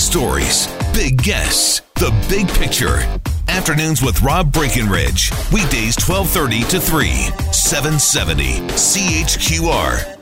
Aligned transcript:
stories, 0.00 0.66
big 0.94 1.22
guests, 1.22 1.82
the 1.96 2.10
big 2.28 2.48
picture. 2.48 2.98
Afternoons 3.48 4.02
with 4.02 4.22
Rob 4.22 4.52
Breckenridge. 4.52 5.30
Weekdays 5.52 5.96
1230 6.00 6.62
to 6.70 6.80
3, 6.80 7.08
770 7.52 8.60
CHQR. 8.70 10.16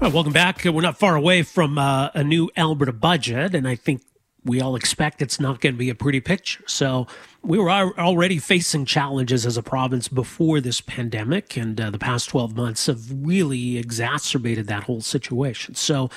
All 0.00 0.06
right, 0.06 0.12
welcome 0.12 0.32
back. 0.32 0.64
We're 0.64 0.80
not 0.80 0.98
far 0.98 1.14
away 1.14 1.42
from 1.42 1.78
uh, 1.78 2.10
a 2.14 2.24
new 2.24 2.50
Alberta 2.56 2.92
budget, 2.92 3.54
and 3.54 3.66
I 3.66 3.76
think 3.76 4.02
we 4.44 4.60
all 4.60 4.76
expect 4.76 5.22
it's 5.22 5.38
not 5.38 5.60
going 5.60 5.74
to 5.74 5.78
be 5.78 5.90
a 5.90 5.94
pretty 5.94 6.20
picture. 6.20 6.64
So 6.66 7.06
we 7.48 7.58
were 7.58 7.70
already 7.70 8.36
facing 8.36 8.84
challenges 8.84 9.46
as 9.46 9.56
a 9.56 9.62
province 9.62 10.06
before 10.06 10.60
this 10.60 10.82
pandemic, 10.82 11.56
and 11.56 11.80
uh, 11.80 11.88
the 11.88 11.98
past 11.98 12.28
12 12.28 12.54
months 12.54 12.86
have 12.88 13.10
really 13.10 13.78
exacerbated 13.78 14.66
that 14.66 14.82
whole 14.82 15.00
situation. 15.00 15.74
So 15.74 16.10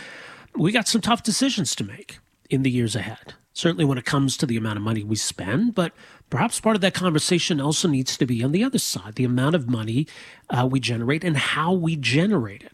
we 0.58 0.73
got 0.73 0.89
some 0.89 0.99
tough 0.99 1.23
decisions 1.23 1.73
to 1.75 1.86
make 1.86 2.20
in 2.49 2.63
the 2.63 2.70
years 2.70 2.98
ahead. 2.98 3.36
Certainly 3.53 3.86
when 3.86 3.98
it 3.98 4.03
comes 4.03 4.36
to 4.38 4.45
the 4.45 4.58
amount 4.58 4.75
of 4.75 4.84
money 4.84 5.05
we 5.05 5.16
spend, 5.16 5.73
but 5.73 5.94
perhaps 6.30 6.59
part 6.59 6.75
of 6.75 6.81
that 6.81 6.94
conversation 6.94 7.61
also 7.61 7.88
needs 7.88 8.17
to 8.17 8.25
be 8.25 8.44
on 8.44 8.52
the 8.52 8.66
other 8.66 8.80
side 8.80 9.16
the 9.16 9.23
amount 9.23 9.55
of 9.55 9.70
money 9.70 10.08
uh, 10.50 10.67
we 10.70 10.81
generate 10.81 11.23
and 11.23 11.38
how 11.38 11.72
we 11.72 11.95
generate 11.95 12.63
it. 12.63 12.73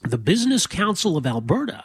The 0.00 0.16
Business 0.16 0.66
Council 0.66 1.18
of 1.18 1.26
Alberta 1.26 1.84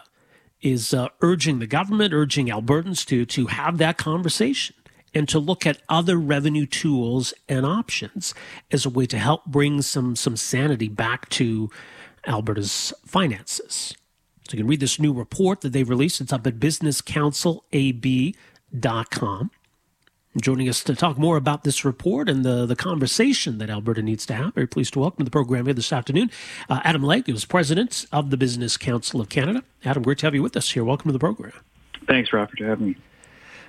is 0.62 0.94
uh, 0.94 1.10
urging 1.20 1.60
the 1.60 1.68
government, 1.68 2.14
urging 2.14 2.48
Albertans 2.48 3.06
to 3.08 3.26
to 3.26 3.48
have 3.48 3.78
that 3.80 3.98
conversation 3.98 4.78
and 5.14 5.30
to 5.30 5.40
look 5.40 5.66
at 5.66 5.82
other 5.90 6.18
revenue 6.18 6.66
tools 6.66 7.34
and 7.48 7.66
options 7.66 8.34
as 8.72 8.86
a 8.86 8.90
way 8.90 9.06
to 9.06 9.18
help 9.18 9.46
bring 9.46 9.82
some 9.82 10.16
some 10.16 10.38
sanity 10.38 10.88
back 10.88 11.28
to 11.30 11.70
Alberta's 12.26 12.94
finances. 13.06 13.96
So 14.48 14.54
you 14.54 14.60
can 14.60 14.68
read 14.68 14.82
this 14.82 15.00
new 15.00 15.14
report 15.14 15.62
that 15.62 15.70
they've 15.70 15.90
released. 15.90 16.22
It's 16.22 16.34
up 16.34 16.48
at 16.48 16.60
businesscouncilab.com. 16.60 19.52
Joining 20.42 20.68
us 20.68 20.84
to 20.86 20.96
talk 20.96 21.20
more 21.20 21.38
about 21.38 21.64
this 21.64 21.86
report 21.86 22.28
and 22.28 22.44
the, 22.44 22.66
the 22.66 22.76
conversation 22.76 23.60
that 23.60 23.70
Alberta 23.70 24.02
needs 24.02 24.26
to 24.26 24.34
have, 24.34 24.56
very 24.56 24.66
pleased 24.66 24.94
to 24.94 25.00
welcome 25.00 25.20
to 25.20 25.26
the 25.26 25.32
program 25.32 25.66
here 25.66 25.76
this 25.76 25.94
afternoon 25.94 26.32
uh, 26.70 26.80
Adam 26.84 27.04
Legge, 27.04 27.28
who 27.28 27.34
is 27.34 27.46
president 27.46 28.08
of 28.12 28.32
the 28.32 28.38
Business 28.38 28.76
Council 28.76 29.22
of 29.22 29.30
Canada. 29.30 29.64
Adam, 29.86 30.02
great 30.02 30.18
to 30.18 30.26
have 30.26 30.34
you 30.34 30.42
with 30.42 30.58
us 30.58 30.72
here. 30.72 30.84
Welcome 30.84 31.10
to 31.10 31.14
the 31.14 31.20
program. 31.20 31.54
Thanks, 32.08 32.34
Robert, 32.34 32.58
for 32.58 32.66
having 32.66 32.88
me. 32.88 32.96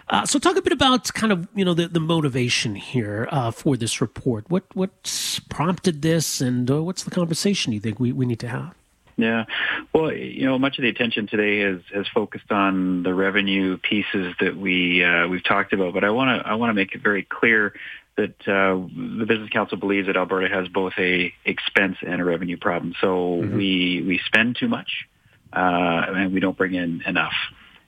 Uh, 0.09 0.27
so, 0.27 0.39
talk 0.39 0.57
a 0.57 0.63
bit 0.63 0.73
about 0.73 1.13
kind 1.15 1.33
of 1.33 1.49
you 1.55 1.65
know 1.65 1.75
the, 1.75 1.89
the 1.89 2.01
motivation 2.01 2.75
here 2.75 3.27
uh, 3.31 3.51
for 3.51 3.77
this 3.77 4.01
report. 4.01 4.45
What 4.49 4.65
what's 4.75 5.41
prompted 5.41 6.03
this, 6.03 6.41
and 6.41 6.71
uh, 6.71 6.83
what's 6.83 7.05
the 7.05 7.11
conversation 7.11 7.73
you 7.73 7.81
think 7.81 7.99
we, 7.99 8.13
we 8.13 8.27
need 8.27 8.41
to 8.41 8.49
have? 8.49 8.75
Yeah, 9.17 9.45
well, 9.93 10.13
you 10.13 10.45
know, 10.45 10.59
much 10.59 10.77
of 10.79 10.83
the 10.83 10.89
attention 10.89 11.27
today 11.27 11.61
has 11.61 11.81
has 11.95 12.07
focused 12.09 12.51
on 12.51 13.03
the 13.03 13.15
revenue 13.15 13.79
pieces 13.79 14.35
that 14.41 14.57
we 14.57 15.03
uh, 15.05 15.29
we've 15.29 15.45
talked 15.45 15.73
about, 15.73 15.95
but 15.95 16.05
I 16.05 16.11
want 16.11 16.43
to 16.43 16.49
I 16.49 16.55
want 16.55 16.71
to 16.71 16.75
make 16.75 16.95
it 16.95 17.01
very 17.01 17.23
clear 17.23 17.73
that 18.17 18.41
uh, 18.47 18.75
the 19.19 19.25
Business 19.27 19.51
Council 19.51 19.79
believes 19.79 20.07
that 20.09 20.17
Alberta 20.17 20.53
has 20.53 20.69
both 20.69 20.93
a 20.99 21.33
expense 21.45 21.97
and 22.07 22.21
a 22.21 22.25
revenue 22.25 22.57
problem. 22.57 22.95
So 23.01 23.07
mm-hmm. 23.07 23.57
we 23.57 24.05
we 24.07 24.21
spend 24.27 24.57
too 24.57 24.69
much, 24.69 25.07
uh, 25.53 26.05
and 26.09 26.35
we 26.35 26.41
don't 26.41 26.57
bring 26.57 26.75
in 26.75 27.03
enough. 27.07 27.35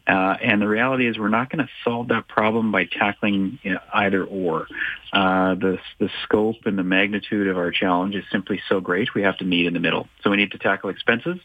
Uh, 0.07 0.37
and 0.43 0.63
the 0.63 0.69
reality 0.69 1.09
is 1.09 1.19
we're 1.19 1.29
not 1.29 1.51
going 1.51 1.65
to 1.65 1.71
solve 1.83 2.09
that 2.09 2.29
problem 2.29 2.71
by 2.71 2.85
tackling 2.85 3.59
you 3.63 3.75
know, 3.75 3.81
either 3.93 4.25
or. 4.25 4.67
Uh, 5.13 5.55
the, 5.55 5.79
the 5.99 6.09
scope 6.23 6.65
and 6.65 6.79
the 6.79 6.85
magnitude 6.85 7.49
of 7.49 7.57
our 7.57 7.71
challenge 7.71 8.15
is 8.15 8.25
simply 8.31 8.61
so 8.69 8.81
great, 8.81 9.15
we 9.15 9.23
have 9.23 9.37
to 9.39 9.45
meet 9.45 9.67
in 9.67 9.75
the 9.75 9.81
middle. 9.81 10.09
So 10.23 10.31
we 10.31 10.37
need 10.37 10.53
to 10.53 10.59
tackle 10.59 10.91
expenses 10.91 11.39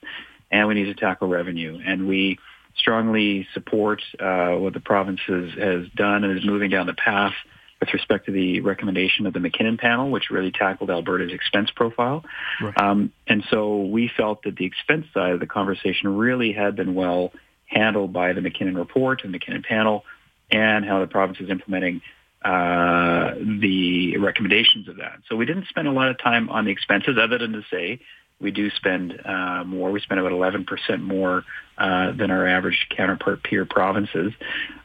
and 0.51 0.67
we 0.67 0.75
need 0.75 0.85
to 0.85 0.93
tackle 0.93 1.27
revenue. 1.27 1.79
And 1.83 2.07
we 2.07 2.37
strongly 2.75 3.47
support 3.53 4.01
uh, 4.19 4.51
what 4.51 4.73
the 4.73 4.79
province 4.79 5.21
has, 5.27 5.51
has 5.57 5.87
done 5.95 6.23
and 6.23 6.37
is 6.37 6.45
moving 6.45 6.69
down 6.69 6.85
the 6.85 6.93
path 6.93 7.33
with 7.79 7.93
respect 7.93 8.27
to 8.27 8.31
the 8.31 8.61
recommendation 8.61 9.25
of 9.25 9.33
the 9.33 9.39
MacKinnon 9.39 9.77
panel, 9.77 10.11
which 10.11 10.29
really 10.29 10.51
tackled 10.51 10.91
Alberta's 10.91 11.33
expense 11.33 11.71
profile. 11.75 12.23
Right. 12.61 12.77
Um, 12.77 13.11
and 13.27 13.43
so 13.49 13.81
we 13.81 14.09
felt 14.15 14.43
that 14.43 14.55
the 14.55 14.65
expense 14.65 15.07
side 15.13 15.33
of 15.33 15.39
the 15.39 15.47
conversation 15.47 16.15
really 16.15 16.53
had 16.53 16.75
been 16.75 16.93
well 16.93 17.33
handled 17.71 18.13
by 18.13 18.33
the 18.33 18.41
MacKinnon 18.41 18.77
report 18.77 19.23
and 19.23 19.31
MacKinnon 19.31 19.63
panel 19.63 20.03
and 20.51 20.85
how 20.85 20.99
the 20.99 21.07
province 21.07 21.39
is 21.39 21.49
implementing 21.49 22.01
uh, 22.43 23.33
the 23.39 24.17
recommendations 24.17 24.87
of 24.87 24.97
that. 24.97 25.19
So 25.29 25.35
we 25.35 25.45
didn't 25.45 25.67
spend 25.67 25.87
a 25.87 25.91
lot 25.91 26.09
of 26.09 26.19
time 26.19 26.49
on 26.49 26.65
the 26.65 26.71
expenses 26.71 27.17
other 27.21 27.37
than 27.37 27.53
to 27.53 27.63
say 27.71 28.01
we 28.41 28.51
do 28.51 28.69
spend 28.71 29.19
uh, 29.23 29.63
more. 29.63 29.91
We 29.91 29.99
spend 30.01 30.19
about 30.19 30.31
11% 30.31 31.01
more 31.01 31.43
uh, 31.77 32.11
than 32.13 32.31
our 32.31 32.47
average 32.47 32.87
counterpart 32.89 33.43
peer 33.43 33.65
provinces. 33.65 34.33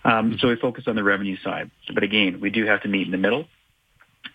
Um, 0.04 0.36
so 0.38 0.48
we 0.48 0.56
focus 0.56 0.84
on 0.86 0.94
the 0.94 1.02
revenue 1.02 1.36
side. 1.42 1.70
But 1.92 2.02
again, 2.02 2.40
we 2.40 2.50
do 2.50 2.66
have 2.66 2.82
to 2.82 2.88
meet 2.88 3.06
in 3.06 3.12
the 3.12 3.18
middle. 3.18 3.46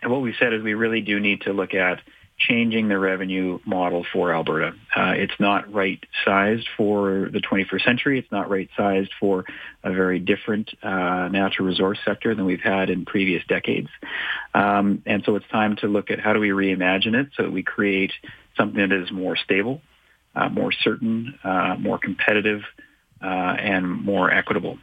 And 0.02 0.12
what 0.12 0.22
we 0.22 0.34
said 0.40 0.54
is 0.54 0.64
we 0.64 0.74
really 0.74 1.02
do 1.02 1.20
need 1.20 1.42
to 1.42 1.54
look 1.54 1.74
at 1.74 2.00
changing 2.48 2.88
the 2.88 2.98
revenue 2.98 3.60
model 3.66 4.06
for 4.12 4.34
Alberta. 4.34 4.74
Uh, 4.96 5.14
it's 5.16 5.34
not 5.40 5.72
right 5.72 6.04
sized 6.26 6.68
for 6.78 7.30
the 7.32 7.40
21st 7.40 7.84
century. 7.84 8.20
It's 8.20 8.32
not 8.32 8.50
right 8.50 8.70
sized 8.76 9.12
for 9.20 9.46
a 9.84 9.92
very 9.92 10.20
different 10.20 10.72
uh, 10.84 11.28
natural 11.30 11.68
resource 11.68 12.00
sector 12.06 12.36
than 12.36 12.46
we've 12.46 12.62
had 12.62 12.90
in 12.90 13.06
previous 13.06 13.44
decades. 13.48 13.90
Um, 14.54 15.04
and 15.06 15.24
so 15.26 15.36
it's 15.36 15.48
time 15.50 15.76
to 15.78 15.88
look 15.88 16.12
at 16.12 16.20
how 16.20 16.34
do 16.34 16.40
we 16.40 16.50
reimagine 16.50 17.16
it 17.16 17.30
so 17.36 17.44
that 17.44 17.52
we 17.52 17.64
create 17.64 18.12
something 18.58 18.80
that 18.80 18.92
is 18.92 19.12
more 19.12 19.36
stable, 19.36 19.82
uh, 20.36 20.50
more 20.50 20.72
certain, 20.72 21.38
uh, 21.44 21.76
more 21.80 21.98
competitive, 21.98 22.62
uh, 23.22 23.26
and 23.26 23.88
more 23.88 24.32
equitable. 24.32 24.78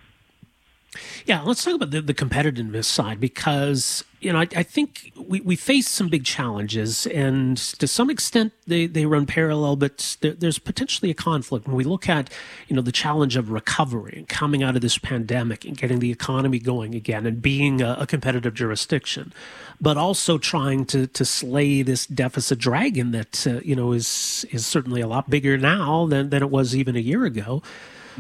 Yeah, 1.27 1.43
let's 1.43 1.63
talk 1.63 1.75
about 1.75 1.91
the, 1.91 2.01
the 2.01 2.15
competitiveness 2.15 2.87
side 2.87 3.21
because, 3.21 4.05
you 4.21 4.33
know, 4.33 4.39
I, 4.39 4.49
I, 4.57 4.63
think 4.63 5.13
we, 5.17 5.43
we 5.43 5.55
face 5.55 5.87
some 5.87 6.09
big 6.09 6.25
challenges 6.25 7.07
and 7.07 7.59
to 7.59 7.87
some 7.87 8.09
extent 8.09 8.55
they, 8.67 8.87
they 8.87 9.05
run 9.05 9.27
parallel, 9.27 9.77
but 9.77 10.17
there, 10.23 10.33
there's 10.33 10.59
potentially 10.59 11.11
a 11.11 11.15
conflict 11.15 11.67
when 11.67 11.77
we 11.77 11.85
look 11.85 12.09
at, 12.09 12.31
you 12.69 12.77
know, 12.77 12.81
the 12.81 12.91
challenge 12.91 13.37
of 13.37 13.51
recovery 13.51 14.15
and 14.17 14.29
coming 14.29 14.63
out 14.63 14.77
of 14.77 14.81
this 14.81 14.97
pandemic 14.97 15.67
and 15.67 15.77
getting 15.77 15.99
the 15.99 16.11
economy 16.11 16.59
going 16.59 16.95
again 16.95 17.27
and 17.27 17.43
being 17.43 17.83
a, 17.83 17.99
a 18.01 18.07
competitive 18.07 18.55
jurisdiction, 18.55 19.35
but 19.79 19.99
also 19.99 20.39
trying 20.39 20.87
to, 20.87 21.07
to 21.09 21.25
slay 21.27 21.83
this 21.83 22.07
deficit 22.07 22.59
dragon 22.59 23.11
that, 23.11 23.47
uh, 23.47 23.61
you 23.61 23.77
know, 23.77 23.93
is, 23.93 24.47
is 24.51 24.65
certainly 24.65 25.03
a 25.03 25.07
lot 25.07 25.29
bigger 25.29 25.59
now 25.59 26.07
than, 26.07 26.31
than 26.31 26.43
it 26.43 26.51
was 26.51 26.75
even 26.75 26.97
a 26.97 27.01
year 27.01 27.27
ago. 27.27 27.63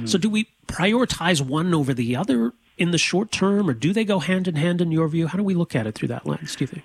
So, 0.06 0.18
do 0.18 0.30
we 0.30 0.48
prioritize 0.66 1.40
one 1.40 1.74
over 1.74 1.94
the 1.94 2.16
other 2.16 2.52
in 2.76 2.90
the 2.92 2.98
short 2.98 3.32
term, 3.32 3.68
or 3.68 3.74
do 3.74 3.92
they 3.92 4.04
go 4.04 4.20
hand 4.20 4.48
in 4.48 4.54
hand 4.54 4.80
in 4.80 4.92
your 4.92 5.08
view? 5.08 5.26
How 5.26 5.36
do 5.36 5.44
we 5.44 5.54
look 5.54 5.74
at 5.74 5.86
it 5.86 5.94
through 5.94 6.08
that 6.08 6.26
lens, 6.26 6.54
do 6.56 6.64
you 6.64 6.68
think? 6.68 6.84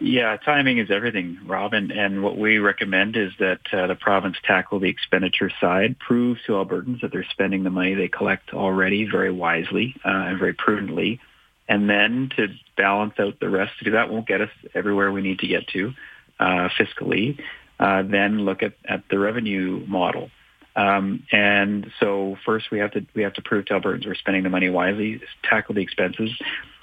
Yeah, 0.00 0.36
timing 0.36 0.78
is 0.78 0.90
everything, 0.90 1.38
Robin. 1.44 1.90
And 1.90 2.22
what 2.22 2.38
we 2.38 2.58
recommend 2.58 3.16
is 3.16 3.32
that 3.40 3.60
uh, 3.72 3.88
the 3.88 3.96
province 3.96 4.36
tackle 4.44 4.78
the 4.78 4.88
expenditure 4.88 5.50
side, 5.60 5.98
prove 5.98 6.38
to 6.46 6.52
Albertans 6.52 7.00
that 7.00 7.10
they're 7.12 7.26
spending 7.30 7.64
the 7.64 7.70
money 7.70 7.94
they 7.94 8.08
collect 8.08 8.54
already 8.54 9.08
very 9.10 9.32
wisely 9.32 9.96
uh, 10.04 10.08
and 10.08 10.38
very 10.38 10.52
prudently. 10.52 11.20
And 11.68 11.90
then 11.90 12.30
to 12.36 12.48
balance 12.76 13.14
out 13.18 13.40
the 13.40 13.48
rest, 13.48 13.78
to 13.80 13.84
do 13.84 13.90
that 13.92 14.08
won't 14.08 14.28
get 14.28 14.40
us 14.40 14.50
everywhere 14.74 15.10
we 15.10 15.22
need 15.22 15.40
to 15.40 15.48
get 15.48 15.66
to 15.68 15.92
uh, 16.38 16.68
fiscally. 16.78 17.40
Uh, 17.80 18.02
then 18.02 18.44
look 18.44 18.62
at, 18.62 18.74
at 18.84 19.02
the 19.10 19.18
revenue 19.18 19.84
model. 19.86 20.30
Um, 20.76 21.24
and 21.32 21.90
so 22.00 22.36
first 22.44 22.66
we 22.70 22.78
have 22.80 22.92
to 22.92 23.06
we 23.14 23.22
have 23.22 23.32
to 23.34 23.42
prove 23.42 23.64
to 23.66 23.74
Albertans 23.74 24.06
we're 24.06 24.14
spending 24.14 24.42
the 24.42 24.50
money 24.50 24.68
wisely, 24.68 25.20
tackle 25.42 25.74
the 25.74 25.80
expenses, 25.80 26.30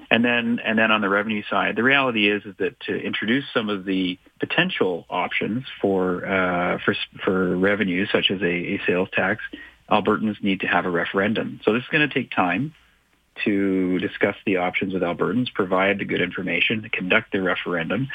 and 0.10 0.26
then 0.26 0.60
and 0.66 0.78
then 0.78 0.92
on 0.92 1.02
the 1.02 1.10
revenue 1.10 1.44
side, 1.50 1.76
the 1.76 1.84
reality 1.84 2.30
is 2.30 2.44
is 2.44 2.56
that 2.58 2.80
to 2.82 2.96
introduce 2.96 3.46
some 3.54 3.70
of 3.70 3.86
the 3.86 4.18
potential 4.40 5.06
options 5.10 5.66
for 5.80 6.26
uh, 6.26 6.80
for 6.84 6.96
for 7.24 7.56
revenue, 7.56 8.08
such 8.12 8.32
as 8.32 8.42
a, 8.42 8.46
a 8.46 8.82
sales 8.88 9.10
tax, 9.14 9.44
Albertans 9.90 10.42
need 10.42 10.62
to 10.62 10.68
have 10.68 10.86
a 10.86 10.90
referendum. 10.90 11.60
So 11.64 11.74
this 11.74 11.84
is 11.84 11.90
going 11.90 12.08
to 12.08 12.14
take 12.14 12.32
time 12.32 12.74
to 13.46 14.00
discuss 14.00 14.36
the 14.46 14.58
options 14.58 14.94
with 14.94 15.04
Albertans, 15.04 15.54
provide 15.54 16.00
the 16.00 16.06
good 16.06 16.22
information, 16.22 16.90
conduct 16.92 17.32
the 17.32 17.42
referendum. 17.42 18.10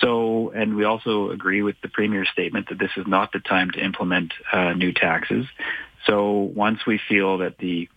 So, 0.00 0.50
and 0.50 0.76
we 0.76 0.84
also 0.84 1.30
agree 1.30 1.62
with 1.62 1.76
the 1.82 1.88
Premier's 1.88 2.28
statement 2.32 2.68
that 2.68 2.78
this 2.78 2.90
is 2.96 3.06
not 3.06 3.32
the 3.32 3.40
time 3.40 3.70
to 3.72 3.84
implement 3.84 4.32
uh, 4.52 4.72
new 4.72 4.92
taxes. 4.92 5.46
So 6.06 6.32
once 6.54 6.80
we 6.86 7.00
feel 7.08 7.38
that 7.38 7.58
the 7.58 7.88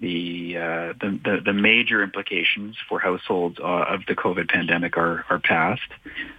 the, 0.00 0.56
uh, 0.56 0.92
the, 1.00 1.18
the, 1.24 1.40
the 1.46 1.52
major 1.52 2.04
implications 2.04 2.76
for 2.88 3.00
households 3.00 3.58
uh, 3.58 3.64
of 3.64 4.02
the 4.06 4.14
COVID 4.14 4.48
pandemic 4.48 4.96
are 4.96 5.24
are 5.28 5.40
past, 5.40 5.90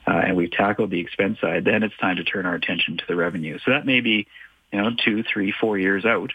uh, 0.07 0.11
and 0.11 0.37
we've 0.37 0.51
tackled 0.51 0.91
the 0.91 1.01
expense 1.01 1.41
side, 1.41 1.65
then 1.65 1.83
it's 1.83 1.97
time 1.97 2.15
to 2.15 2.23
turn 2.23 2.45
our 2.45 2.55
attention 2.55 2.95
to 2.97 3.03
the 3.07 3.17
revenue. 3.17 3.59
So 3.65 3.71
that 3.71 3.85
may 3.85 3.99
be, 3.99 4.27
you 4.71 4.81
know, 4.81 4.91
two, 5.03 5.23
three, 5.23 5.53
four 5.59 5.77
years 5.77 6.05
out, 6.05 6.31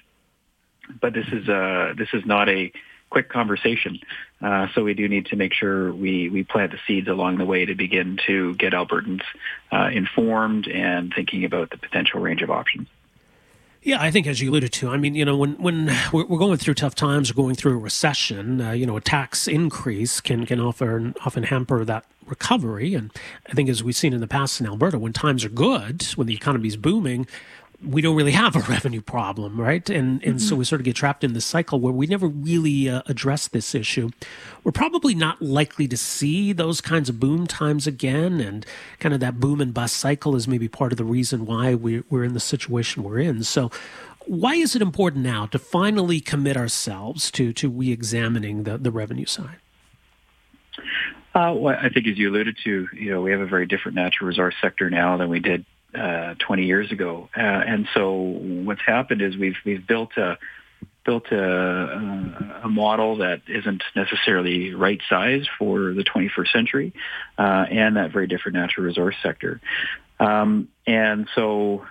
but 1.00 1.14
this 1.14 1.26
is 1.32 1.48
uh, 1.48 1.94
this 1.96 2.08
is 2.12 2.26
not 2.26 2.50
a 2.50 2.70
quick 3.14 3.28
conversation. 3.28 4.00
Uh, 4.42 4.66
so 4.74 4.82
we 4.82 4.92
do 4.92 5.06
need 5.06 5.26
to 5.26 5.36
make 5.36 5.54
sure 5.54 5.92
we, 5.92 6.28
we 6.28 6.42
plant 6.42 6.72
the 6.72 6.80
seeds 6.84 7.06
along 7.06 7.38
the 7.38 7.44
way 7.44 7.64
to 7.64 7.76
begin 7.76 8.18
to 8.26 8.56
get 8.56 8.72
Albertans 8.72 9.22
uh, 9.70 9.88
informed 9.92 10.66
and 10.66 11.14
thinking 11.14 11.44
about 11.44 11.70
the 11.70 11.76
potential 11.76 12.18
range 12.18 12.42
of 12.42 12.50
options. 12.50 12.88
Yeah, 13.84 14.02
I 14.02 14.10
think 14.10 14.26
as 14.26 14.40
you 14.40 14.50
alluded 14.50 14.72
to, 14.72 14.88
I 14.90 14.96
mean, 14.96 15.14
you 15.14 15.24
know, 15.24 15.36
when 15.36 15.52
when 15.62 15.94
we're, 16.12 16.24
going 16.24 16.56
through 16.56 16.74
tough 16.74 16.96
times 16.96 17.30
or 17.30 17.34
going 17.34 17.54
through 17.54 17.74
a 17.74 17.78
recession, 17.78 18.60
uh, 18.60 18.72
you 18.72 18.86
know, 18.86 18.96
a 18.96 19.00
tax 19.00 19.46
increase 19.46 20.20
can 20.20 20.44
can 20.46 20.58
often 20.58 21.14
often 21.24 21.44
hamper 21.44 21.84
that 21.84 22.04
recovery. 22.26 22.94
And 22.94 23.12
I 23.46 23.52
think 23.52 23.68
as 23.68 23.84
we've 23.84 23.94
seen 23.94 24.14
in 24.14 24.20
the 24.20 24.26
past 24.26 24.58
in 24.58 24.66
Alberta, 24.66 24.98
when 24.98 25.12
times 25.12 25.44
are 25.44 25.50
good, 25.50 26.02
when 26.16 26.26
the 26.26 26.34
economy 26.34 26.68
is 26.68 26.78
booming, 26.78 27.26
we 27.82 28.00
don't 28.00 28.16
really 28.16 28.32
have 28.32 28.56
a 28.56 28.60
revenue 28.70 29.00
problem, 29.00 29.60
right? 29.60 29.88
And 29.88 30.22
and 30.22 30.36
mm-hmm. 30.36 30.38
so 30.38 30.56
we 30.56 30.64
sort 30.64 30.80
of 30.80 30.84
get 30.84 30.96
trapped 30.96 31.24
in 31.24 31.32
this 31.32 31.44
cycle 31.44 31.80
where 31.80 31.92
we 31.92 32.06
never 32.06 32.26
really 32.26 32.88
uh, 32.88 33.02
address 33.06 33.48
this 33.48 33.74
issue. 33.74 34.10
We're 34.62 34.72
probably 34.72 35.14
not 35.14 35.40
likely 35.42 35.88
to 35.88 35.96
see 35.96 36.52
those 36.52 36.80
kinds 36.80 37.08
of 37.08 37.20
boom 37.20 37.46
times 37.46 37.86
again, 37.86 38.40
and 38.40 38.64
kind 39.00 39.14
of 39.14 39.20
that 39.20 39.40
boom 39.40 39.60
and 39.60 39.72
bust 39.74 39.96
cycle 39.96 40.36
is 40.36 40.48
maybe 40.48 40.68
part 40.68 40.92
of 40.92 40.98
the 40.98 41.04
reason 41.04 41.46
why 41.46 41.74
we, 41.74 42.02
we're 42.10 42.24
in 42.24 42.34
the 42.34 42.40
situation 42.40 43.02
we're 43.02 43.20
in. 43.20 43.42
So. 43.44 43.70
Why 44.26 44.54
is 44.54 44.74
it 44.74 44.80
important 44.80 45.22
now 45.22 45.44
to 45.44 45.58
finally 45.58 46.18
commit 46.18 46.56
ourselves 46.56 47.30
to 47.32 47.52
to 47.52 47.68
re-examining 47.68 48.62
the, 48.62 48.78
the 48.78 48.90
revenue 48.90 49.26
side? 49.26 49.58
Uh, 51.34 51.52
well, 51.54 51.76
I 51.78 51.88
think 51.88 52.06
as 52.06 52.16
you 52.16 52.30
alluded 52.30 52.56
to, 52.64 52.88
you 52.94 53.10
know, 53.10 53.20
we 53.20 53.32
have 53.32 53.40
a 53.40 53.46
very 53.46 53.66
different 53.66 53.96
natural 53.96 54.28
resource 54.28 54.54
sector 54.62 54.88
now 54.88 55.16
than 55.16 55.28
we 55.28 55.40
did 55.40 55.66
uh, 55.94 56.34
20 56.38 56.64
years 56.64 56.92
ago. 56.92 57.28
Uh, 57.36 57.40
and 57.40 57.88
so 57.94 58.12
what's 58.12 58.82
happened 58.86 59.22
is 59.22 59.36
we've 59.36 59.56
we've 59.64 59.86
built 59.86 60.16
a 60.16 60.38
built 61.04 61.30
a, 61.30 62.60
a 62.64 62.68
model 62.68 63.18
that 63.18 63.42
isn't 63.46 63.82
necessarily 63.94 64.74
right 64.74 65.00
size 65.08 65.46
for 65.58 65.92
the 65.92 66.02
21st 66.02 66.48
century 66.52 66.92
uh, 67.38 67.66
and 67.70 67.96
that 67.96 68.10
very 68.10 68.26
different 68.26 68.56
natural 68.56 68.86
resource 68.86 69.14
sector. 69.22 69.60
Um, 70.18 70.68
and 70.86 71.28
so, 71.34 71.84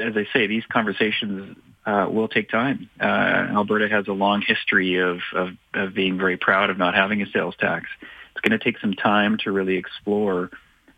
as 0.00 0.16
I 0.16 0.26
say, 0.32 0.46
these 0.46 0.64
conversations 0.66 1.56
uh, 1.86 2.08
will 2.10 2.28
take 2.28 2.50
time. 2.50 2.90
Uh, 3.00 3.04
Alberta 3.04 3.88
has 3.88 4.06
a 4.08 4.12
long 4.12 4.42
history 4.42 4.96
of, 4.96 5.20
of, 5.32 5.50
of 5.72 5.94
being 5.94 6.18
very 6.18 6.36
proud 6.36 6.68
of 6.68 6.76
not 6.76 6.94
having 6.94 7.22
a 7.22 7.26
sales 7.30 7.54
tax. 7.58 7.86
It's 8.32 8.40
going 8.46 8.58
to 8.58 8.62
take 8.62 8.78
some 8.80 8.92
time 8.92 9.38
to 9.44 9.52
really 9.52 9.76
explore 9.76 10.50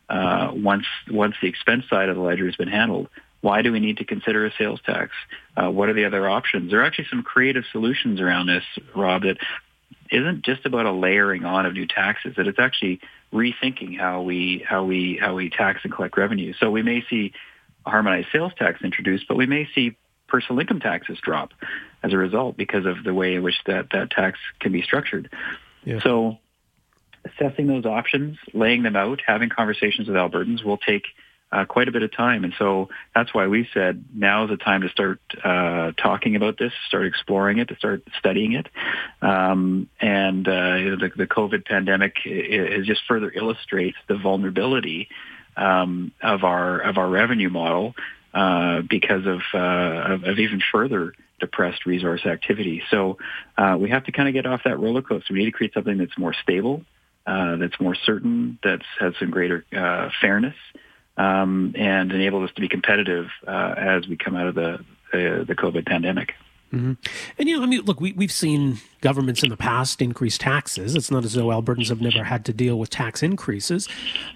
uh, 0.08 0.50
once 0.54 0.86
once 1.10 1.34
the 1.42 1.48
expense 1.48 1.84
side 1.88 2.08
of 2.08 2.16
the 2.16 2.22
ledger 2.22 2.46
has 2.46 2.56
been 2.56 2.68
handled. 2.68 3.08
Why 3.40 3.62
do 3.62 3.70
we 3.70 3.78
need 3.78 3.98
to 3.98 4.04
consider 4.04 4.46
a 4.46 4.52
sales 4.58 4.80
tax? 4.84 5.12
Uh, 5.56 5.70
what 5.70 5.88
are 5.88 5.92
the 5.92 6.04
other 6.04 6.28
options? 6.28 6.70
There 6.70 6.80
are 6.80 6.84
actually 6.84 7.06
some 7.08 7.22
creative 7.22 7.64
solutions 7.70 8.20
around 8.20 8.46
this, 8.46 8.64
Rob, 8.96 9.22
that 9.22 9.36
isn't 10.10 10.44
just 10.44 10.66
about 10.66 10.86
a 10.86 10.92
layering 10.92 11.44
on 11.44 11.64
of 11.64 11.74
new 11.74 11.86
taxes. 11.86 12.34
That 12.36 12.48
it's 12.48 12.58
actually 12.58 13.00
rethinking 13.32 13.98
how 13.98 14.22
we 14.22 14.64
how 14.66 14.84
we 14.84 15.18
how 15.20 15.34
we 15.34 15.50
tax 15.50 15.80
and 15.84 15.92
collect 15.92 16.16
revenue. 16.16 16.52
So 16.58 16.70
we 16.70 16.82
may 16.82 17.04
see 17.08 17.32
a 17.86 17.90
harmonized 17.90 18.28
sales 18.32 18.52
tax 18.58 18.82
introduced, 18.82 19.26
but 19.28 19.36
we 19.36 19.46
may 19.46 19.68
see 19.74 19.96
personal 20.28 20.60
income 20.60 20.80
taxes 20.80 21.18
drop 21.22 21.52
as 22.02 22.12
a 22.12 22.16
result 22.16 22.56
because 22.56 22.86
of 22.86 23.02
the 23.02 23.14
way 23.14 23.34
in 23.34 23.42
which 23.42 23.56
that, 23.66 23.88
that 23.92 24.10
tax 24.10 24.38
can 24.60 24.72
be 24.72 24.82
structured. 24.82 25.30
Yeah. 25.84 26.00
So 26.00 26.38
assessing 27.38 27.66
those 27.66 27.84
options, 27.84 28.38
laying 28.52 28.82
them 28.82 28.96
out, 28.96 29.20
having 29.26 29.48
conversations 29.48 30.08
with 30.08 30.16
Albertans 30.16 30.64
will 30.64 30.78
take 30.78 31.04
uh, 31.50 31.64
quite 31.64 31.88
a 31.88 31.92
bit 31.92 32.02
of 32.02 32.12
time. 32.12 32.44
And 32.44 32.52
so 32.58 32.88
that's 33.14 33.32
why 33.32 33.46
we 33.46 33.68
said 33.72 34.04
now 34.14 34.44
is 34.44 34.50
the 34.50 34.56
time 34.56 34.82
to 34.82 34.88
start 34.90 35.20
uh, 35.42 35.92
talking 35.92 36.36
about 36.36 36.58
this, 36.58 36.72
start 36.88 37.06
exploring 37.06 37.58
it, 37.58 37.68
to 37.68 37.76
start 37.76 38.02
studying 38.18 38.52
it. 38.52 38.66
Um, 39.22 39.88
and 40.00 40.46
uh, 40.46 40.50
the, 40.50 41.10
the, 41.16 41.26
COVID 41.26 41.64
pandemic 41.64 42.16
is 42.26 42.86
just 42.86 43.00
further 43.08 43.30
illustrates 43.30 43.96
the 44.08 44.18
vulnerability 44.18 45.08
um, 45.56 46.12
of 46.22 46.44
our 46.44 46.80
of 46.80 46.98
our 46.98 47.08
revenue 47.08 47.48
model 47.48 47.94
uh, 48.34 48.82
because 48.82 49.26
of, 49.26 49.40
uh, 49.54 50.12
of, 50.14 50.24
of 50.24 50.38
even 50.38 50.60
further 50.70 51.14
depressed 51.40 51.86
resource 51.86 52.26
activity. 52.26 52.82
So 52.90 53.18
uh, 53.56 53.76
we 53.78 53.90
have 53.90 54.04
to 54.04 54.12
kind 54.12 54.28
of 54.28 54.34
get 54.34 54.44
off 54.44 54.62
that 54.64 54.78
roller 54.78 55.02
coaster. 55.02 55.32
We 55.32 55.40
need 55.40 55.46
to 55.46 55.52
create 55.52 55.72
something 55.72 55.98
that's 55.98 56.16
more 56.18 56.34
stable, 56.42 56.82
uh, 57.28 57.56
that's 57.56 57.78
more 57.78 57.94
certain, 57.94 58.58
that 58.62 58.80
has 58.98 59.12
some 59.18 59.30
greater 59.30 59.64
uh, 59.76 60.08
fairness, 60.18 60.54
um, 61.18 61.74
and 61.76 62.10
enable 62.10 62.42
us 62.42 62.50
to 62.54 62.60
be 62.62 62.68
competitive 62.68 63.26
uh, 63.46 63.74
as 63.76 64.08
we 64.08 64.16
come 64.16 64.34
out 64.34 64.46
of 64.46 64.54
the 64.54 64.84
the, 65.12 65.54
COVID 65.54 65.86
pandemic. 65.86 66.34
Mm-hmm. 66.72 66.92
And 67.38 67.48
you 67.48 67.56
know, 67.56 67.62
I 67.62 67.66
mean, 67.66 67.82
look, 67.82 68.00
we 68.00 68.12
we've 68.12 68.32
seen 68.32 68.78
governments 69.02 69.42
in 69.42 69.50
the 69.50 69.56
past 69.56 70.00
increase 70.00 70.38
taxes. 70.38 70.94
It's 70.94 71.10
not 71.10 71.24
as 71.24 71.34
though 71.34 71.48
Albertans 71.48 71.88
have 71.88 72.00
never 72.00 72.24
had 72.24 72.44
to 72.46 72.52
deal 72.52 72.78
with 72.78 72.88
tax 72.88 73.22
increases, 73.22 73.88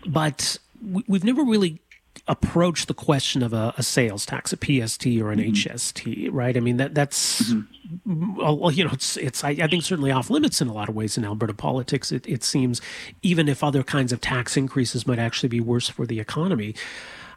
but 0.06 0.58
we, 0.82 1.02
we've 1.08 1.24
never 1.24 1.42
really 1.42 1.80
approach 2.28 2.86
the 2.86 2.94
question 2.94 3.42
of 3.42 3.52
a, 3.52 3.74
a, 3.76 3.82
sales 3.82 4.24
tax, 4.24 4.52
a 4.52 4.56
PST 4.56 5.06
or 5.06 5.32
an 5.32 5.40
mm-hmm. 5.40 5.52
HST, 5.52 6.28
right? 6.30 6.56
I 6.56 6.60
mean 6.60 6.76
that 6.76 6.94
that's 6.94 7.52
mm-hmm. 7.52 8.36
well, 8.36 8.70
you 8.70 8.84
know, 8.84 8.90
it's 8.92 9.16
it's 9.16 9.42
I, 9.42 9.50
I, 9.50 9.66
think 9.66 9.82
certainly 9.82 10.12
off 10.12 10.30
limits 10.30 10.60
in 10.60 10.68
a 10.68 10.72
lot 10.72 10.88
of 10.88 10.94
ways 10.94 11.18
in 11.18 11.24
Alberta 11.24 11.54
politics. 11.54 12.12
It, 12.12 12.28
it 12.28 12.44
seems 12.44 12.80
even 13.22 13.48
if 13.48 13.64
other 13.64 13.82
kinds 13.82 14.12
of 14.12 14.20
tax 14.20 14.56
increases 14.56 15.06
might 15.06 15.18
actually 15.18 15.48
be 15.48 15.60
worse 15.60 15.88
for 15.88 16.06
the 16.06 16.20
economy. 16.20 16.74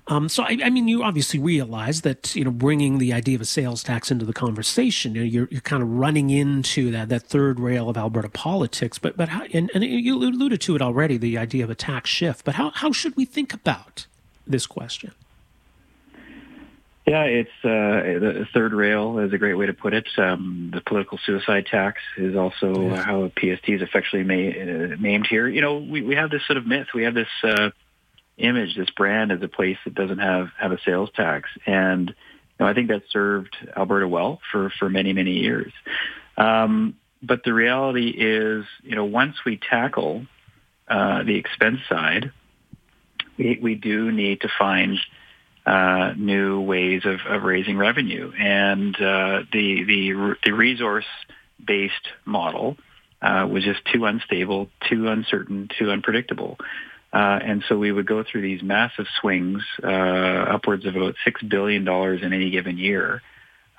Um, 0.07 0.29
so 0.29 0.43
I, 0.43 0.59
I, 0.63 0.69
mean, 0.69 0.87
you 0.87 1.01
obviously 1.01 1.39
realize 1.39 2.01
that 2.01 2.35
you 2.35 2.43
know 2.43 2.51
bringing 2.51 2.99
the 2.99 3.11
idea 3.11 3.35
of 3.35 3.41
a 3.41 3.45
sales 3.45 3.81
tax 3.81 4.11
into 4.11 4.23
the 4.23 4.33
conversation, 4.33 5.15
you 5.15 5.21
know, 5.21 5.25
you're, 5.25 5.47
you're 5.49 5.61
kind 5.61 5.81
of 5.81 5.89
running 5.89 6.29
into 6.29 6.91
that 6.91 7.09
that 7.09 7.23
third 7.23 7.59
rail 7.59 7.89
of 7.89 7.97
Alberta 7.97 8.29
politics. 8.29 8.99
But 8.99 9.17
but 9.17 9.29
how, 9.29 9.45
and, 9.51 9.71
and 9.73 9.83
you 9.83 10.17
alluded 10.17 10.61
to 10.61 10.75
it 10.75 10.81
already, 10.83 11.17
the 11.17 11.39
idea 11.39 11.63
of 11.63 11.71
a 11.71 11.75
tax 11.75 12.11
shift. 12.11 12.45
But 12.45 12.53
how 12.53 12.69
how 12.69 12.91
should 12.91 13.17
we 13.17 13.25
think 13.25 13.51
about 13.51 14.05
this 14.47 14.67
question? 14.67 15.11
Yeah, 17.05 17.23
it's 17.25 17.51
uh, 17.63 18.17
the 18.19 18.47
third 18.51 18.73
rail 18.73 19.19
is 19.19 19.31
a 19.31 19.37
great 19.37 19.53
way 19.53 19.67
to 19.67 19.73
put 19.73 19.93
it. 19.93 20.07
Um, 20.17 20.71
the 20.73 20.81
political 20.81 21.19
suicide 21.23 21.67
tax 21.67 22.01
is 22.17 22.35
also 22.35 22.89
yes. 22.89 23.05
how 23.05 23.31
PST 23.37 23.69
is 23.69 23.81
effectively 23.83 24.23
ma- 24.23 24.33
uh, 24.59 24.95
named 24.99 25.27
here. 25.27 25.47
You 25.47 25.61
know, 25.61 25.77
we, 25.77 26.01
we 26.01 26.15
have 26.15 26.31
this 26.31 26.41
sort 26.47 26.57
of 26.57 26.65
myth. 26.65 26.87
We 26.95 27.03
have 27.03 27.13
this 27.13 27.27
uh, 27.43 27.69
image, 28.37 28.75
this 28.75 28.89
brand 28.89 29.31
as 29.31 29.41
a 29.43 29.47
place 29.47 29.77
that 29.85 29.93
doesn't 29.93 30.17
have, 30.17 30.49
have 30.59 30.71
a 30.71 30.79
sales 30.83 31.11
tax. 31.15 31.47
And 31.67 32.09
you 32.09 32.15
know, 32.59 32.65
I 32.65 32.73
think 32.73 32.87
that 32.87 33.03
served 33.11 33.55
Alberta 33.77 34.07
well 34.07 34.39
for, 34.51 34.71
for 34.79 34.89
many, 34.89 35.13
many 35.13 35.33
years. 35.33 35.71
Um, 36.37 36.97
but 37.21 37.43
the 37.43 37.53
reality 37.53 38.09
is, 38.09 38.65
you 38.81 38.95
know, 38.95 39.05
once 39.05 39.35
we 39.45 39.57
tackle 39.57 40.25
uh, 40.87 41.21
the 41.23 41.35
expense 41.35 41.81
side, 41.87 42.31
we, 43.37 43.59
we 43.61 43.75
do 43.75 44.11
need 44.11 44.41
to 44.41 44.49
find 44.57 44.97
uh, 45.65 46.13
new 46.15 46.61
ways 46.61 47.03
of, 47.05 47.19
of 47.27 47.43
raising 47.43 47.77
revenue. 47.77 48.31
And 48.37 48.95
uh, 48.95 49.43
the, 49.51 49.83
the, 49.83 50.35
the 50.43 50.51
resource-based 50.51 52.07
model 52.25 52.77
uh, 53.21 53.47
was 53.49 53.63
just 53.63 53.83
too 53.91 54.05
unstable, 54.05 54.69
too 54.89 55.07
uncertain, 55.07 55.69
too 55.77 55.89
unpredictable. 55.89 56.57
Uh, 57.11 57.39
and 57.41 57.63
so 57.67 57.77
we 57.77 57.91
would 57.91 58.05
go 58.05 58.23
through 58.23 58.41
these 58.41 58.61
massive 58.61 59.05
swings, 59.19 59.63
uh, 59.83 59.87
upwards 59.87 60.85
of 60.85 60.95
about 60.95 61.15
$6 61.25 61.49
billion 61.49 61.87
in 61.87 62.33
any 62.33 62.49
given 62.49 62.77
year. 62.77 63.21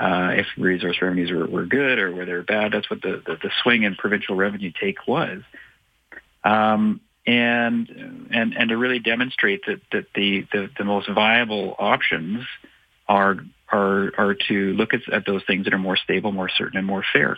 Uh, 0.01 0.31
if 0.33 0.47
resource 0.59 0.97
revenues 1.01 1.31
were, 1.31 1.47
were 1.47 1.67
good 1.67 1.99
or 1.99 2.15
were 2.15 2.25
they 2.25 2.41
bad, 2.41 2.73
that's 2.73 2.89
what 2.91 3.01
the, 3.03 3.23
the, 3.27 3.37
the 3.43 3.51
swing 3.63 3.83
in 3.83 3.95
provincial 3.95 4.37
revenue 4.37 4.73
take 4.79 5.07
was. 5.07 5.43
Um, 6.45 7.01
and 7.27 8.29
and 8.31 8.55
and 8.57 8.69
to 8.69 8.77
really 8.77 8.99
demonstrate 8.99 9.63
that 9.67 9.81
that 9.93 10.07
the 10.15 10.47
the, 10.53 10.71
the 10.79 10.85
most 10.85 11.09
viable 11.11 11.75
options 11.79 12.45
are 13.09 13.37
are 13.69 14.13
are 14.17 14.35
to 14.49 14.73
look 14.75 14.95
at, 14.95 15.01
at 15.13 15.27
those 15.27 15.43
things 15.47 15.65
that 15.65 15.75
are 15.75 15.79
more 15.79 15.97
stable, 15.97 16.33
more 16.33 16.49
certain, 16.49 16.79
and 16.79 16.87
more 16.87 17.05
fair. 17.13 17.37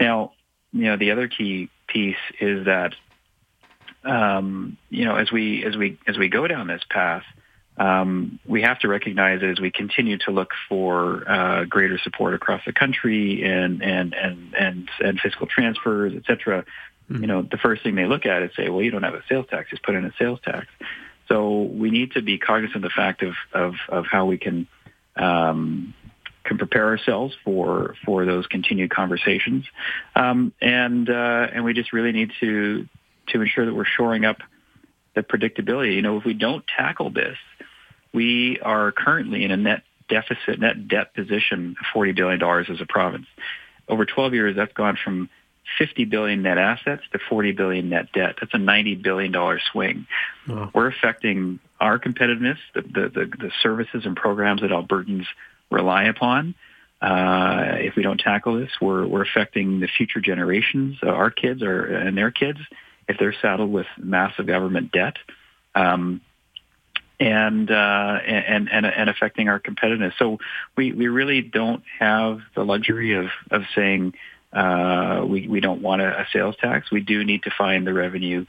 Now, 0.00 0.32
you 0.72 0.84
know, 0.84 0.96
the 0.96 1.12
other 1.12 1.28
key 1.28 1.70
piece 1.86 2.16
is 2.40 2.66
that 2.66 2.94
um, 4.04 4.76
you 4.90 5.04
know 5.04 5.16
as 5.16 5.30
we 5.30 5.64
as 5.64 5.76
we 5.76 5.98
as 6.06 6.18
we 6.18 6.28
go 6.28 6.46
down 6.46 6.66
this 6.66 6.82
path. 6.90 7.24
Um, 7.76 8.40
we 8.44 8.62
have 8.62 8.80
to 8.80 8.88
recognize 8.88 9.40
that 9.40 9.50
as 9.50 9.60
we 9.60 9.70
continue 9.70 10.18
to 10.26 10.32
look 10.32 10.50
for 10.68 11.22
uh, 11.30 11.64
greater 11.64 11.96
support 11.96 12.34
across 12.34 12.60
the 12.66 12.72
country 12.72 13.44
and 13.44 13.84
and 13.84 14.14
and 14.14 14.52
and, 14.58 14.88
and 14.98 15.20
fiscal 15.20 15.46
transfers, 15.46 16.12
et 16.16 16.24
cetera. 16.26 16.64
You 17.08 17.26
know, 17.26 17.42
the 17.42 17.56
first 17.56 17.82
thing 17.82 17.94
they 17.94 18.06
look 18.06 18.26
at 18.26 18.42
is 18.42 18.50
say, 18.56 18.68
well, 18.68 18.82
you 18.82 18.90
don't 18.90 19.02
have 19.02 19.14
a 19.14 19.22
sales 19.28 19.46
tax, 19.48 19.70
just 19.70 19.82
put 19.82 19.94
in 19.94 20.04
a 20.04 20.12
sales 20.18 20.40
tax. 20.44 20.66
So 21.28 21.62
we 21.62 21.90
need 21.90 22.12
to 22.12 22.22
be 22.22 22.38
cognizant 22.38 22.76
of 22.76 22.82
the 22.82 22.90
fact 22.90 23.22
of, 23.22 23.34
of, 23.52 23.74
of 23.88 24.06
how 24.06 24.26
we 24.26 24.38
can 24.38 24.66
um, 25.16 25.94
can 26.44 26.58
prepare 26.58 26.86
ourselves 26.86 27.36
for 27.44 27.94
for 28.04 28.24
those 28.24 28.46
continued 28.46 28.90
conversations, 28.90 29.66
um, 30.16 30.52
and 30.60 31.08
uh, 31.10 31.46
and 31.52 31.64
we 31.64 31.74
just 31.74 31.92
really 31.92 32.12
need 32.12 32.32
to 32.40 32.88
to 33.28 33.42
ensure 33.42 33.66
that 33.66 33.74
we're 33.74 33.84
shoring 33.84 34.24
up 34.24 34.38
the 35.14 35.22
predictability. 35.22 35.94
You 35.94 36.02
know, 36.02 36.16
if 36.16 36.24
we 36.24 36.34
don't 36.34 36.64
tackle 36.66 37.10
this, 37.10 37.36
we 38.14 38.58
are 38.60 38.92
currently 38.92 39.44
in 39.44 39.50
a 39.50 39.56
net 39.56 39.82
deficit, 40.08 40.58
net 40.58 40.88
debt 40.88 41.14
position 41.14 41.76
of 41.78 41.86
forty 41.92 42.12
billion 42.12 42.38
dollars 42.38 42.68
as 42.70 42.80
a 42.80 42.86
province. 42.86 43.26
Over 43.88 44.06
twelve 44.06 44.32
years, 44.32 44.56
that's 44.56 44.72
gone 44.72 44.96
from 45.02 45.28
50 45.76 46.04
billion 46.06 46.42
net 46.42 46.58
assets 46.58 47.02
to 47.12 47.18
40 47.28 47.52
billion 47.52 47.88
net 47.90 48.12
debt. 48.12 48.36
That's 48.40 48.54
a 48.54 48.58
90 48.58 48.96
billion 48.96 49.32
dollar 49.32 49.60
swing. 49.72 50.06
Wow. 50.46 50.70
We're 50.74 50.88
affecting 50.88 51.60
our 51.80 51.98
competitiveness, 51.98 52.58
the, 52.74 52.82
the, 52.82 53.08
the, 53.08 53.36
the, 53.38 53.50
services 53.62 54.04
and 54.04 54.16
programs 54.16 54.62
that 54.62 54.70
Albertans 54.70 55.26
rely 55.70 56.04
upon. 56.04 56.54
Uh, 57.00 57.76
if 57.76 57.94
we 57.94 58.02
don't 58.02 58.18
tackle 58.18 58.58
this, 58.58 58.70
we're, 58.80 59.06
we're 59.06 59.22
affecting 59.22 59.78
the 59.78 59.86
future 59.86 60.20
generations, 60.20 60.96
uh, 61.02 61.08
our 61.08 61.30
kids 61.30 61.62
or, 61.62 61.84
and 61.84 62.18
their 62.18 62.32
kids, 62.32 62.58
if 63.08 63.16
they're 63.18 63.34
saddled 63.40 63.70
with 63.70 63.86
massive 63.96 64.46
government 64.46 64.90
debt. 64.90 65.16
Um, 65.74 66.20
and, 67.20 67.68
uh, 67.68 68.18
and 68.24 68.68
and 68.70 68.86
and 68.86 69.10
affecting 69.10 69.48
our 69.48 69.58
competitiveness. 69.58 70.12
So 70.20 70.38
we, 70.76 70.92
we 70.92 71.08
really 71.08 71.42
don't 71.42 71.82
have 71.98 72.40
the 72.54 72.64
luxury 72.64 73.14
of 73.14 73.26
of 73.50 73.62
saying 73.74 74.14
uh, 74.52 75.24
we 75.26 75.46
we 75.46 75.60
don't 75.60 75.82
want 75.82 76.02
a, 76.02 76.20
a, 76.20 76.26
sales 76.32 76.56
tax. 76.60 76.90
We 76.90 77.00
do 77.00 77.24
need 77.24 77.42
to 77.42 77.50
find 77.50 77.86
the 77.86 77.92
revenue 77.92 78.46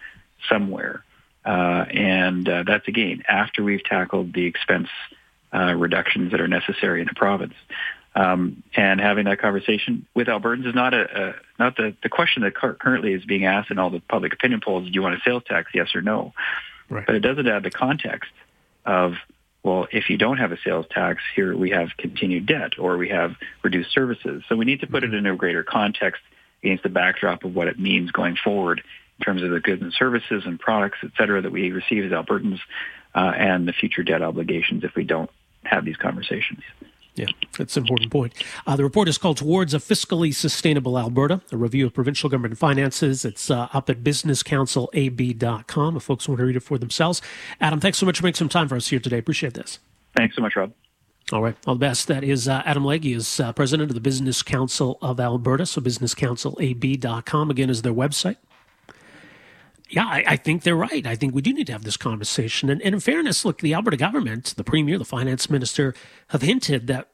somewhere, 0.48 1.04
uh, 1.46 1.86
and 1.90 2.48
uh, 2.48 2.64
that's 2.66 2.88
again 2.88 3.24
after 3.28 3.64
we've 3.64 3.84
tackled 3.84 4.34
the 4.34 4.46
expense 4.46 4.88
uh, 5.54 5.74
reductions 5.76 6.32
that 6.32 6.40
are 6.40 6.48
necessary 6.48 7.02
in 7.02 7.08
the 7.08 7.16
province. 7.16 7.56
Um, 8.16 8.64
and 8.76 9.00
having 9.00 9.26
that 9.26 9.40
conversation 9.40 10.08
with 10.16 10.28
Albertans 10.28 10.68
is 10.68 10.74
not 10.74 10.94
a, 10.94 11.30
a 11.30 11.36
not 11.60 11.76
the, 11.76 11.96
the 12.02 12.10
question 12.10 12.44
that 12.44 12.56
currently 12.56 13.14
is 13.14 13.24
being 13.26 13.46
asked 13.46 13.70
in 13.70 13.78
all 13.78 13.90
the 13.90 14.00
public 14.00 14.34
opinion 14.34 14.62
polls. 14.64 14.86
Do 14.86 14.92
you 14.92 15.02
want 15.02 15.16
a 15.16 15.22
sales 15.24 15.44
tax? 15.46 15.72
Yes 15.74 15.94
or 15.94 16.02
no? 16.02 16.34
Right. 16.90 17.06
But 17.06 17.16
it 17.16 17.20
doesn't 17.20 17.48
add 17.48 17.64
the 17.64 17.72
context 17.72 18.32
of 18.86 19.14
well, 19.64 19.88
if 19.92 20.10
you 20.10 20.18
don't 20.18 20.38
have 20.38 20.52
a 20.52 20.58
sales 20.64 20.86
tax, 20.90 21.22
here 21.36 21.56
we 21.56 21.72
have 21.72 21.90
continued 21.98 22.46
debt 22.46 22.80
or 22.80 22.98
we 22.98 23.10
have 23.10 23.36
reduced 23.64 23.92
services. 23.92 24.44
So 24.48 24.56
we 24.56 24.66
need 24.66 24.82
to 24.82 24.88
put 24.88 25.04
mm-hmm. 25.04 25.14
it 25.14 25.18
in 25.18 25.26
a 25.26 25.36
greater 25.36 25.64
context 25.64 26.22
against 26.64 26.84
the 26.84 26.90
backdrop 26.90 27.44
of 27.44 27.56
what 27.56 27.68
it 27.68 27.80
means 27.80 28.12
going 28.12 28.38
forward 28.42 28.82
in 29.20 29.26
terms 29.26 29.44
of 29.44 29.52
the 29.52 29.60
goods 29.60 29.82
and 29.82 29.94
services 29.94 30.44
and 30.46 30.60
products, 30.60 31.00
et 31.04 31.12
cetera, 31.18 31.42
that 31.42 31.52
we 31.52 31.72
receive 31.72 32.06
as 32.06 32.12
Albertans 32.12 32.60
uh, 33.14 33.34
and 33.36 33.68
the 33.68 33.74
future 33.74 34.04
debt 34.04 34.22
obligations 34.22 34.84
if 34.84 34.96
we 34.96 35.04
don't 35.04 35.30
have 35.64 35.84
these 35.84 35.98
conversations. 35.98 36.62
Yeah, 37.20 37.28
that's 37.58 37.76
an 37.76 37.84
important 37.84 38.12
point. 38.12 38.34
Uh, 38.66 38.78
the 38.78 38.84
report 38.84 39.10
is 39.10 39.18
called 39.18 39.36
Towards 39.36 39.74
a 39.74 39.78
Fiscally 39.78 40.34
Sustainable 40.34 40.98
Alberta, 40.98 41.42
a 41.52 41.58
review 41.58 41.86
of 41.86 41.94
provincial 41.94 42.30
government 42.30 42.58
finances. 42.58 43.26
It's 43.26 43.52
uh, 43.52 43.68
up 43.74 43.90
at 43.90 44.04
businesscouncilab.com 44.04 45.98
if 45.98 46.04
folks 46.04 46.30
want 46.30 46.40
to 46.40 46.46
read 46.46 46.56
it 46.56 46.62
for 46.62 46.78
themselves. 46.78 47.22
Adam, 47.60 47.82
thanks 47.82 47.98
so 47.98 48.06
much 48.06 48.20
for 48.20 48.26
making 48.26 48.38
some 48.38 48.48
time 48.48 48.70
for 48.70 48.78
us 48.78 48.88
here 48.88 49.02
today. 49.02 49.18
Appreciate 49.18 49.54
this. 49.54 49.80
Thanks 50.16 50.34
so 50.38 50.42
much, 50.42 50.56
Rob. 50.56 50.72
All 51.34 51.44
right, 51.44 51.58
all 51.68 51.76
the 51.76 51.80
best. 51.80 52.08
That 52.08 52.24
is 52.24 52.48
uh, 52.48 52.64
Adam 52.66 52.86
Legge, 52.86 53.04
he 53.04 53.14
is 53.14 53.40
uh, 53.40 53.52
president 53.52 53.92
of 53.92 53.96
the 53.96 54.02
Business 54.02 54.42
Council 54.42 54.98
of 55.02 55.20
Alberta. 55.20 55.66
So 55.66 55.82
businesscouncilab.com, 55.82 57.52
again, 57.52 57.70
is 57.70 57.82
their 57.82 57.94
website 57.94 58.38
yeah, 59.90 60.06
I, 60.06 60.24
I, 60.28 60.36
think 60.36 60.64
they're 60.64 60.76
right. 60.76 61.06
I 61.06 61.16
think 61.16 61.34
we 61.34 61.42
do 61.42 61.54
need 61.54 61.68
to 61.68 61.74
have 61.74 61.84
this 61.84 61.98
conversation. 61.98 62.70
And, 62.70 62.82
and, 62.82 62.96
in 62.96 63.00
fairness, 63.00 63.44
look, 63.44 63.60
the 63.60 63.74
Alberta 63.74 63.98
government, 63.98 64.54
the 64.56 64.64
premier, 64.64 64.98
the 64.98 65.06
finance 65.06 65.50
minister 65.50 65.94
have 66.28 66.42
hinted 66.42 66.88
that, 66.88 67.10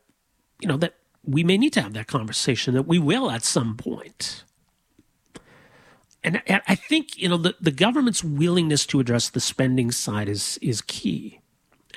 you 0.59 0.67
know, 0.67 0.77
that 0.77 0.95
we 1.23 1.43
may 1.43 1.57
need 1.57 1.73
to 1.73 1.81
have 1.81 1.93
that 1.93 2.07
conversation, 2.07 2.73
that 2.73 2.87
we 2.87 2.99
will 2.99 3.31
at 3.31 3.43
some 3.43 3.77
point. 3.77 4.43
And, 6.23 6.41
I 6.47 6.73
think, 6.73 7.17
you 7.17 7.29
know, 7.29 7.37
the, 7.37 7.55
the 7.61 7.71
government's 7.71 8.23
willingness 8.23 8.87
to 8.87 8.99
address 8.99 9.29
the 9.29 9.39
spending 9.39 9.91
side 9.91 10.27
is, 10.27 10.57
is 10.59 10.81
key. 10.81 11.39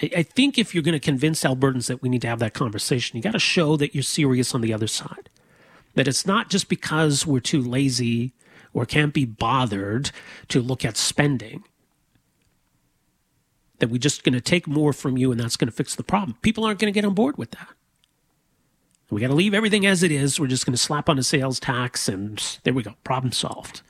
I, 0.03 0.11
I 0.19 0.23
think 0.23 0.59
if 0.59 0.75
you're 0.75 0.83
going 0.83 0.93
to 0.93 1.01
convince 1.01 1.45
Albertans 1.45 1.87
that 1.87 2.03
we 2.03 2.11
need 2.11 2.21
to 2.23 2.29
have 2.29 2.39
that 2.41 2.53
conversation, 2.53 3.17
you 3.17 3.23
got 3.23 3.33
to 3.33 3.39
show 3.39 3.77
that 3.79 3.95
you're 3.95 4.03
serious 4.03 4.55
on 4.55 4.61
the 4.61 4.75
other 4.75 4.87
side. 4.87 5.31
That 5.95 6.07
it's 6.07 6.27
not 6.27 6.51
just 6.51 6.69
because 6.69 7.27
we're 7.27 7.41
too 7.41 7.63
lazy 7.63 8.35
or 8.79 8.87
can't 8.87 9.13
be 9.13 9.25
bothered 9.25 10.13
to 10.47 10.63
look 10.63 10.85
at 10.85 10.97
spending. 10.97 11.65
That 13.81 13.91
we're 13.91 13.99
just 13.99 14.23
going 14.23 14.35
to 14.35 14.41
take 14.41 14.69
more 14.69 14.93
from 14.93 15.17
you 15.17 15.33
and 15.33 15.41
that's 15.41 15.57
going 15.57 15.69
to 15.69 15.75
fix 15.75 15.97
the 15.97 16.05
problem. 16.05 16.39
People 16.43 16.65
aren't 16.65 16.79
going 16.79 16.93
to 16.93 16.97
get 16.97 17.05
on 17.05 17.15
board 17.15 17.37
with 17.37 17.51
that. 17.53 17.71
We 19.11 19.21
got 19.21 19.29
to 19.29 19.35
leave 19.35 19.53
everything 19.53 19.85
as 19.85 20.05
it 20.05 20.13
is. 20.13 20.39
We're 20.39 20.47
just 20.47 20.65
going 20.65 20.75
to 20.75 20.83
slap 20.83 21.09
on 21.09 21.19
a 21.19 21.25
sales 21.25 21.59
tax 21.59 22.09
and 22.09 22.41
there 22.63 22.73
we 22.73 22.85
go, 22.85 22.95
problem 23.03 23.33
solved. 23.33 23.83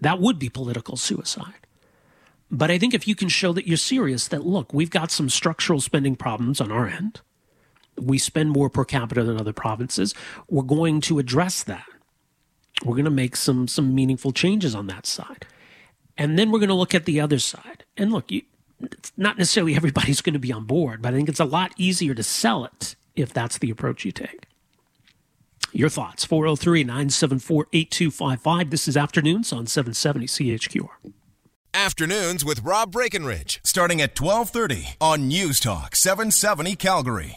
That 0.00 0.20
would 0.20 0.38
be 0.38 0.48
political 0.48 0.96
suicide. 0.96 1.66
But 2.50 2.70
I 2.70 2.78
think 2.78 2.94
if 2.94 3.06
you 3.06 3.14
can 3.14 3.28
show 3.28 3.52
that 3.52 3.66
you're 3.66 3.76
serious, 3.76 4.26
that 4.28 4.46
look, 4.46 4.72
we've 4.72 4.90
got 4.90 5.10
some 5.10 5.28
structural 5.28 5.82
spending 5.82 6.16
problems 6.16 6.62
on 6.62 6.72
our 6.72 6.86
end. 6.86 7.20
We 7.98 8.16
spend 8.16 8.52
more 8.52 8.70
per 8.70 8.86
capita 8.86 9.22
than 9.22 9.38
other 9.38 9.52
provinces. 9.52 10.14
We're 10.48 10.62
going 10.62 11.02
to 11.02 11.18
address 11.18 11.62
that. 11.64 11.84
We're 12.84 12.94
going 12.94 13.04
to 13.04 13.10
make 13.10 13.36
some 13.36 13.68
some 13.68 13.94
meaningful 13.94 14.32
changes 14.32 14.74
on 14.74 14.86
that 14.88 15.06
side. 15.06 15.46
And 16.18 16.38
then 16.38 16.50
we're 16.50 16.58
going 16.58 16.68
to 16.68 16.74
look 16.74 16.94
at 16.94 17.04
the 17.04 17.20
other 17.20 17.38
side. 17.38 17.84
And 17.96 18.12
look, 18.12 18.30
you, 18.30 18.42
it's 18.80 19.12
not 19.16 19.38
necessarily 19.38 19.74
everybody's 19.76 20.20
going 20.20 20.34
to 20.34 20.38
be 20.38 20.52
on 20.52 20.64
board, 20.64 21.02
but 21.02 21.14
I 21.14 21.16
think 21.16 21.28
it's 21.28 21.40
a 21.40 21.44
lot 21.44 21.72
easier 21.76 22.14
to 22.14 22.22
sell 22.22 22.64
it 22.64 22.96
if 23.16 23.32
that's 23.32 23.58
the 23.58 23.70
approach 23.70 24.04
you 24.04 24.12
take. 24.12 24.46
Your 25.72 25.88
thoughts 25.88 26.24
403 26.24 26.84
974 26.84 27.66
8255. 27.72 28.70
This 28.70 28.88
is 28.88 28.96
Afternoons 28.96 29.52
on 29.52 29.66
770 29.66 30.26
CHQR. 30.26 31.12
Afternoons 31.74 32.44
with 32.44 32.62
Rob 32.62 32.92
Breckenridge, 32.92 33.58
starting 33.64 34.02
at 34.02 34.20
1230 34.20 34.96
on 35.00 35.28
News 35.28 35.58
Talk 35.58 35.96
770 35.96 36.76
Calgary. 36.76 37.30